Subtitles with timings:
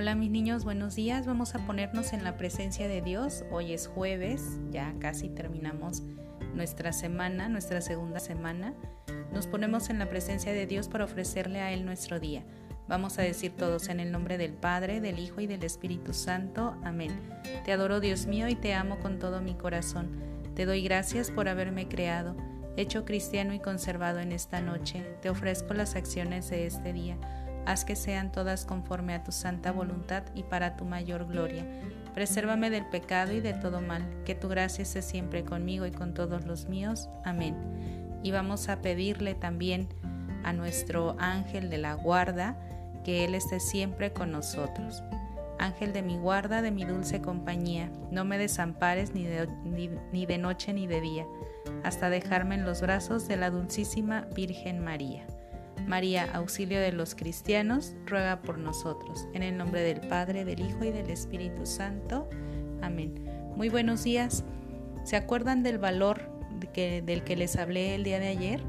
[0.00, 1.26] Hola mis niños, buenos días.
[1.26, 3.44] Vamos a ponernos en la presencia de Dios.
[3.50, 6.04] Hoy es jueves, ya casi terminamos
[6.54, 8.72] nuestra semana, nuestra segunda semana.
[9.30, 12.44] Nos ponemos en la presencia de Dios para ofrecerle a Él nuestro día.
[12.88, 16.78] Vamos a decir todos en el nombre del Padre, del Hijo y del Espíritu Santo.
[16.82, 17.20] Amén.
[17.66, 20.08] Te adoro Dios mío y te amo con todo mi corazón.
[20.54, 22.38] Te doy gracias por haberme creado,
[22.78, 25.04] hecho cristiano y conservado en esta noche.
[25.20, 27.18] Te ofrezco las acciones de este día.
[27.66, 31.64] Haz que sean todas conforme a tu santa voluntad y para tu mayor gloria.
[32.14, 34.04] Presérvame del pecado y de todo mal.
[34.24, 37.08] Que tu gracia esté siempre conmigo y con todos los míos.
[37.24, 37.56] Amén.
[38.22, 39.88] Y vamos a pedirle también
[40.44, 42.56] a nuestro ángel de la guarda,
[43.04, 45.02] que Él esté siempre con nosotros.
[45.58, 49.46] Ángel de mi guarda, de mi dulce compañía, no me desampares ni de,
[50.10, 51.26] ni, de noche ni de día,
[51.84, 55.26] hasta dejarme en los brazos de la dulcísima Virgen María.
[55.90, 59.26] María, auxilio de los cristianos, ruega por nosotros.
[59.34, 62.30] En el nombre del Padre, del Hijo y del Espíritu Santo.
[62.80, 63.28] Amén.
[63.56, 64.44] Muy buenos días.
[65.02, 66.20] ¿Se acuerdan del valor
[66.72, 68.62] del que les hablé el día de ayer?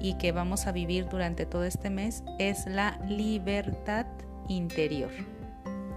[0.00, 4.06] y que vamos a vivir durante todo este mes es la libertad
[4.48, 5.10] interior.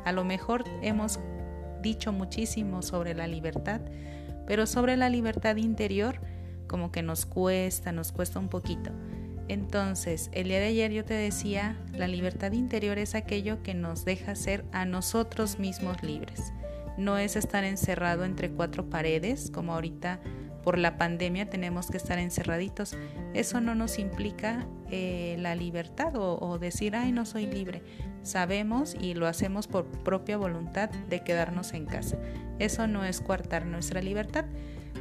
[0.05, 1.19] A lo mejor hemos
[1.83, 3.81] dicho muchísimo sobre la libertad,
[4.47, 6.19] pero sobre la libertad interior
[6.67, 8.91] como que nos cuesta, nos cuesta un poquito.
[9.51, 14.05] Entonces, el día de ayer yo te decía, la libertad interior es aquello que nos
[14.05, 16.53] deja ser a nosotros mismos libres.
[16.97, 20.21] No es estar encerrado entre cuatro paredes, como ahorita
[20.63, 22.95] por la pandemia tenemos que estar encerraditos.
[23.33, 27.83] Eso no nos implica eh, la libertad o, decir, ay, no soy libre.
[28.23, 32.17] Sabemos y lo hacemos por propia voluntad de quedarnos en casa.
[32.57, 34.45] Eso no es coartar nuestra libertad,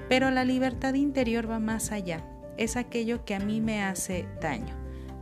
[0.09, 2.25] pero la libertad interior va más allá.
[2.61, 4.77] Es aquello que a mí me hace daño.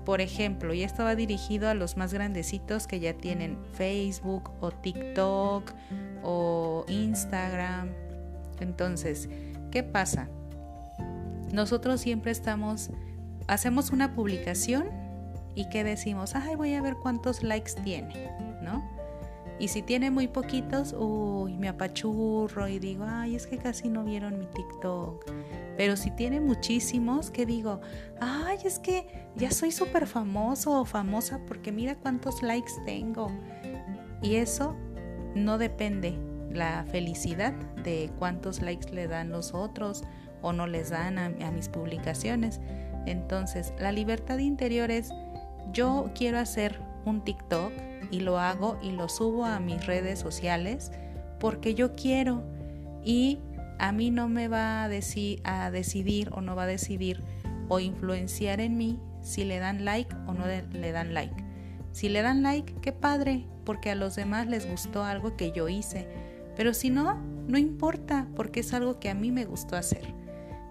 [0.05, 4.71] Por ejemplo, y esto va dirigido a los más grandecitos que ya tienen Facebook o
[4.71, 5.73] TikTok
[6.23, 7.91] o Instagram.
[8.61, 9.29] Entonces,
[9.71, 10.29] ¿Qué pasa?
[11.53, 12.91] Nosotros siempre estamos,
[13.47, 14.89] hacemos una publicación
[15.55, 18.31] y que decimos, ay, voy a ver cuántos likes tiene,
[18.63, 18.98] ¿no?
[19.61, 24.05] Y si tiene muy poquitos, uy, me apachurro y digo, ay, es que casi no
[24.05, 25.25] vieron mi TikTok.
[25.77, 27.81] Pero si tiene muchísimos, que digo,
[28.21, 33.33] ay, es que ya soy súper famoso o famosa porque mira cuántos likes tengo.
[34.23, 34.77] Y eso
[35.35, 36.17] no depende
[36.53, 37.53] la felicidad
[37.83, 40.05] de cuántos likes le dan los otros
[40.43, 42.61] o no les dan a, mis publicaciones.
[43.07, 45.11] Entonces, la libertad interior es,
[45.73, 47.73] yo quiero hacer un TikTok
[48.11, 50.93] y lo hago y lo subo a mis redes sociales
[51.41, 52.43] porque yo quiero
[53.05, 53.39] y
[53.79, 57.23] a mí no me va a, decir, a decidir o no va a decidir
[57.69, 61.45] o influenciar en mí si le dan like o no le dan like.
[61.93, 65.69] Si le dan like, qué padre, porque a los demás les gustó algo que yo
[65.69, 66.07] hice
[66.59, 67.15] pero si no,
[67.47, 70.03] no importa porque es algo que a mí me gustó hacer.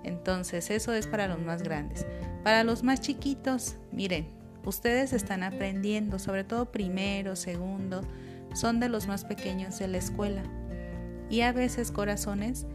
[0.03, 2.05] Entonces, eso es para los más grandes.
[2.43, 4.27] Para los más chiquitos, miren,
[4.67, 8.01] ustedes están aprendiendo, sobre todo primero, segundo,
[8.53, 10.43] son de los más pequeños de la escuela.
[11.29, 12.65] Y a veces, corazones,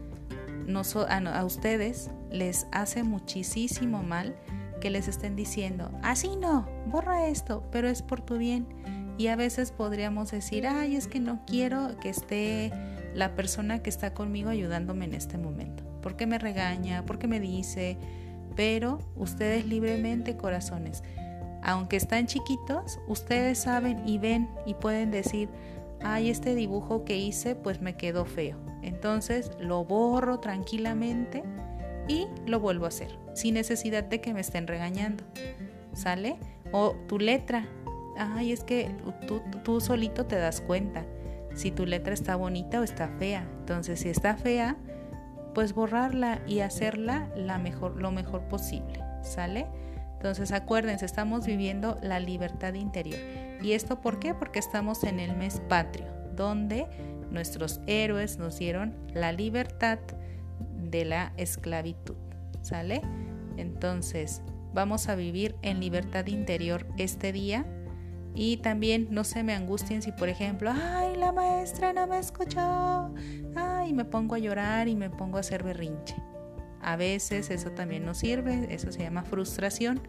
[0.67, 4.35] a ustedes les hace muchísimo mal
[4.81, 8.67] que les estén diciendo, así no, borra esto, pero es por tu bien.
[9.17, 12.71] Y a veces podríamos decir, ay, es que no quiero que esté
[13.13, 15.83] la persona que está conmigo ayudándome en este momento.
[16.01, 17.05] ¿Por qué me regaña?
[17.05, 17.97] ¿Por qué me dice?
[18.55, 21.03] Pero ustedes libremente, corazones,
[21.63, 25.49] aunque están chiquitos, ustedes saben y ven y pueden decir,
[26.01, 28.57] ay, este dibujo que hice pues me quedó feo.
[28.81, 31.43] Entonces lo borro tranquilamente
[32.07, 35.23] y lo vuelvo a hacer, sin necesidad de que me estén regañando.
[35.93, 36.37] ¿Sale?
[36.71, 37.65] O tu letra.
[38.17, 38.91] Ay, es que
[39.27, 41.05] tú, tú solito te das cuenta
[41.55, 43.47] si tu letra está bonita o está fea.
[43.59, 44.75] Entonces, si está fea,
[45.53, 49.67] pues borrarla y hacerla la mejor, lo mejor posible, ¿sale?
[50.23, 53.19] Entonces, acuérdense, estamos viviendo la libertad interior.
[53.61, 54.33] ¿Y esto por qué?
[54.33, 56.87] Porque estamos en el mes patrio, donde
[57.29, 59.99] nuestros héroes nos dieron la libertad
[60.77, 62.15] de la esclavitud,
[62.61, 63.01] ¿sale?
[63.57, 64.41] Entonces,
[64.73, 67.65] vamos a vivir en libertad interior este día
[68.33, 73.13] y también no se me angustien si, por ejemplo, ay, la maestra no me escuchó,
[73.57, 76.15] ay, me pongo a llorar y me pongo a hacer berrinche.
[76.83, 80.01] A veces eso también nos sirve, eso se llama frustración.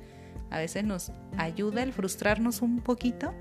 [0.50, 3.32] A veces nos ayuda el frustrarnos un poquito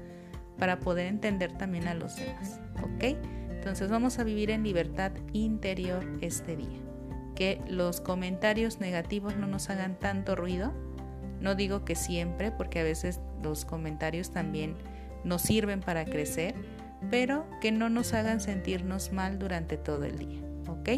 [0.58, 2.60] para poder entender también a los demás.
[2.84, 3.18] ¿Ok?
[3.50, 6.80] Entonces vamos a vivir en libertad interior este día.
[7.36, 10.74] Que los comentarios negativos no nos hagan tanto ruido
[11.44, 14.76] no digo que siempre, porque a veces los comentarios también
[15.26, 16.56] nos sirven para crecer,
[17.12, 20.40] pero que no nos hagan sentirnos mal durante todo el día,
[20.70, 20.90] ¿ok?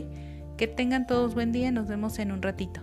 [0.58, 2.82] Que tengan todos buen día, nos vemos en un ratito.